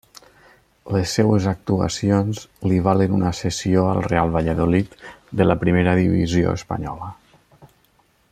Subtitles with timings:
[0.93, 4.99] Les seues actuacions li valen una cessió al Real Valladolid,
[5.43, 7.13] de la primera divisió espanyola.